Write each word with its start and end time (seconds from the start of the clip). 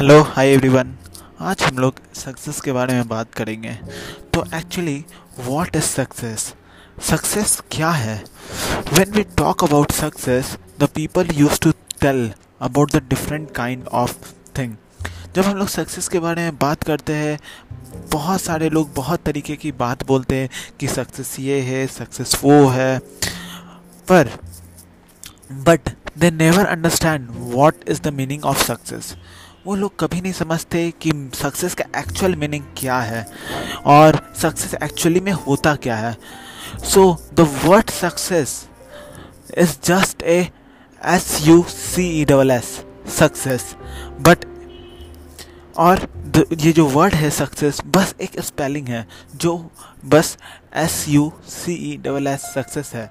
Hello 0.00 0.20
hi 0.22 0.48
everyone 0.48 0.92
आज 1.40 1.62
हम 1.62 1.78
लोग 1.78 1.94
सक्सेस 2.14 2.60
के 2.60 2.72
बारे 2.72 2.92
में 2.94 3.08
बात 3.08 3.34
करेंगे। 3.34 3.72
तो 4.34 4.44
actually 4.54 5.04
what 5.38 5.76
is 5.76 5.84
success 5.84 6.54
success 7.02 7.60
क्या 7.70 7.90
है? 7.90 8.14
When 8.92 9.10
we 9.10 9.22
talk 9.38 9.64
about 9.64 9.92
success 9.92 10.56
the 10.80 10.88
people 10.94 11.28
use 11.34 11.60
to 11.60 11.70
tell 12.00 12.32
about 12.60 12.92
the 12.92 13.02
different 13.08 13.50
kind 13.50 13.86
of 13.86 14.14
thing 14.58 14.74
जब 15.34 15.42
हम 15.42 15.56
लोग 15.56 15.68
सक्सेस 15.68 16.08
के 16.08 16.18
बारे 16.18 16.42
में 16.42 16.56
बात 16.56 16.84
करते 16.84 17.12
हैं, 17.12 17.38
बहुत 18.12 18.40
सारे 18.40 18.70
लोग 18.70 18.94
बहुत 18.94 19.22
तरीके 19.22 19.56
की 19.56 19.72
बात 19.72 20.06
बोलते 20.06 20.36
हैं 20.36 20.48
कि 20.80 20.88
सक्सेस 20.88 21.36
ये 21.40 21.60
है 21.60 21.86
सक्सेस 21.86 22.40
वो 22.44 22.66
है। 22.68 22.98
पर 24.08 24.30
but 25.52 25.94
they 26.18 26.30
never 26.30 26.66
understand 26.66 27.28
what 27.30 27.88
is 27.88 28.02
the 28.02 28.08
meaning 28.08 28.44
of 28.44 28.64
success 28.64 29.14
वो 29.66 29.74
लोग 29.76 29.98
कभी 30.00 30.20
नहीं 30.20 30.32
समझते 30.32 30.90
कि 31.00 31.10
सक्सेस 31.34 31.74
का 31.74 31.84
एक्चुअल 32.00 32.34
मीनिंग 32.36 32.64
क्या 32.76 32.98
है 33.00 33.26
और 33.86 34.18
सक्सेस 34.36 34.74
एक्चुअली 34.82 35.20
में 35.20 35.32
होता 35.32 35.74
क्या 35.76 35.96
है। 35.96 36.16
So 36.84 37.02
the 37.34 37.40
word 37.64 37.90
success 37.90 38.68
is 39.58 39.76
just 39.84 40.22
a 40.22 40.40
S 41.06 41.38
U 41.42 41.62
C 41.68 42.08
E 42.20 42.24
double 42.24 42.50
S 42.50 42.84
success 43.18 43.74
but 44.20 44.44
और 45.76 46.06
ये 46.60 46.72
जो 46.72 46.86
वर्ड 46.86 47.14
है 47.14 47.30
सक्सेस 47.30 47.80
बस 47.86 48.14
एक 48.20 48.40
स्पेलिंग 48.40 48.88
है 48.88 49.06
जो 49.36 49.56
बस 50.04 50.36
S 50.76 51.04
U 51.08 51.32
C 51.48 51.74
E 51.92 51.96
double 51.96 52.26
S 52.26 52.40
success 52.54 52.92
है। 52.94 53.10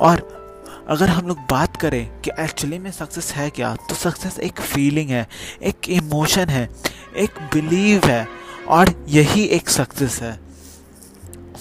और 0.00 0.41
अगर 0.88 1.08
हम 1.08 1.26
लोग 1.28 1.38
बात 1.50 1.76
करें 1.76 2.20
कि 2.20 2.30
एक्चुअली 2.40 2.78
में 2.78 2.90
सक्सेस 2.90 3.32
है 3.32 3.48
क्या 3.50 3.74
तो 3.88 3.94
सक्सेस 3.94 4.38
एक 4.40 4.60
फीलिंग 4.60 5.10
है, 5.10 5.26
एक 5.62 5.88
इमोशन 5.88 6.48
है, 6.48 6.68
एक 7.16 7.38
बिलीव 7.54 8.06
है, 8.06 8.26
और 8.68 8.94
यही 9.08 9.44
एक 9.46 9.68
सक्सेस 9.68 10.20
है। 10.22 10.40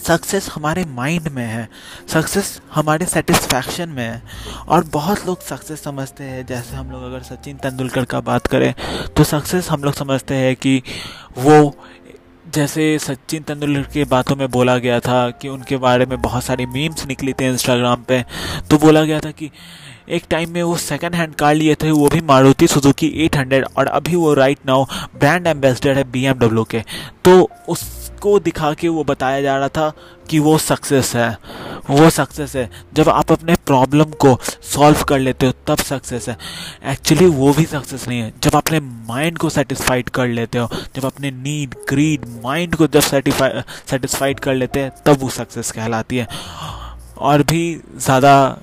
सक्सेस 0.05 0.49
हमारे 0.49 0.83
माइंड 0.85 1.27
में 1.27 1.45
है 1.45 1.67
सक्सेस 2.09 2.61
हमारे 2.73 3.05
सेटिस्फैक्शन 3.05 3.89
में 3.89 4.03
है, 4.03 4.21
और 4.67 4.83
बहुत 4.83 5.25
लोग 5.27 5.41
सक्सेस 5.41 5.83
समझते 5.83 6.23
हैं। 6.23 6.45
जैसे 6.45 6.75
हम 6.75 6.91
लोग 6.91 7.03
अगर 7.03 7.21
सचिन 7.23 7.57
तेंदुलकर 7.57 8.05
का 8.05 8.21
बात 8.21 8.47
करें 8.47 8.73
तो 9.17 9.23
सक्सेस 9.23 9.69
हम 9.69 9.83
लोग 9.83 9.93
समझते 9.93 10.35
हैं 10.35 10.55
कि 10.55 10.81
वो 11.37 11.75
जैसे 12.55 12.97
सचिन 12.99 13.43
तेंदुलकर 13.43 13.91
की 13.91 14.03
बातों 14.03 14.35
में 14.35 14.47
बोला 14.51 14.77
गया 14.77 14.99
था 14.99 15.29
कि 15.31 15.47
उनके 15.47 15.77
बारे 15.77 16.05
में 16.05 16.21
बहुत 16.21 16.43
सारी 16.43 16.65
मीम्स 16.65 17.05
निकली 17.07 17.33
थी 17.33 17.45
इंस्टाग्राम 17.47 18.03
पे 18.07 18.21
तो 18.69 18.77
बोला 18.77 19.03
गया 19.03 19.19
था 19.19 19.31
कि 19.31 19.49
एक 20.09 20.23
टाइम 20.29 20.51
में 20.51 20.63
वो 20.63 20.75
सेकंड 20.77 21.15
हैंड 21.15 21.35
कार 21.35 21.55
लिए 21.55 21.75
थे, 21.75 21.91
वो 21.91 22.09
भी 22.09 22.21
मारुति 22.21 22.67
सुजुकी 22.67 23.07
800 23.25 23.63
और 23.77 23.87
अभी 23.87 24.15
वो 24.15 24.33
राइट 24.33 24.57
नाउ 24.65 24.85
ब्रांड 25.19 25.47
एम्बेसडर 25.47 25.97
है 25.97 26.05
BMW 26.11 26.65
के। 26.69 26.83
तो 27.25 27.49
उसको 27.69 28.39
दिखा 28.39 28.73
के 28.73 28.87
वो 28.87 29.03
बताया 29.03 29.41
जा 29.41 29.57
रहा 29.57 29.67
था 29.67 29.91
कि 30.29 30.39
वो 30.39 30.57
सक्सेस 30.57 31.15
है। 31.15 31.37
वो 31.89 32.09
सक्सेस 32.09 32.55
है। 32.55 32.69
जब 32.93 33.09
आप 33.09 33.31
अपने 33.31 33.55
प्रॉब्लम 33.65 34.11
को 34.21 34.37
सॉल्व 34.63 35.03
कर 35.03 35.19
लेते 35.19 35.45
हो, 35.45 35.53
तब 35.67 35.77
सक्सेस 35.79 36.27
है। 36.29 36.37
एक्चुअली 36.85 37.25
वो 37.27 37.53
भी 37.53 37.65
सक्सेस 37.65 38.07
नहीं 38.07 38.19
है। 38.19 38.31
जब 38.43 38.55
अपने 38.55 38.79
माइंड 38.79 39.37
को 39.37 39.49
सेटिस्फाइड 39.49 40.09
कर 40.09 40.27
लेते 40.29 40.57
हो, 40.57 40.69
जब 40.95 41.05
अपने 41.05 41.31
नीड 41.33 41.75
ग्रीड 41.89 42.25
माइंड 42.43 42.75
को 42.75 42.87
जब 42.87 42.99
सेटिस्फाइड 42.99 44.39
कर 44.39 44.53
लेते 44.53 44.79
हैं, 44.79 44.91
तब 45.05 45.21
वो 45.21 45.29
सक्सेस 45.31 45.71
कहलाती 45.71 46.17
है। 46.17 46.27
और 47.19 47.43
भी 47.43 47.79
ज़्यादा 47.95 48.57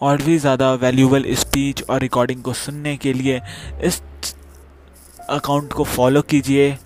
और 0.00 0.22
भी 0.22 0.36
ज़्यादा 0.38 0.72
वैल्यूबल 0.74 1.24
स्पीच 1.34 1.82
और 1.82 2.00
रिकॉर्डिंग 2.00 2.42
को 2.42 2.52
सुनने 2.54 2.96
के 2.96 3.12
लिए 3.12 3.40
इस 3.82 4.00
अकाउंट 5.30 5.72
को 5.72 5.84
फॉलो 5.86 6.22
कीजिए 6.22 6.76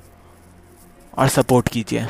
और 1.19 1.29
सपोर्ट 1.29 1.69
कीजिए। 1.69 2.07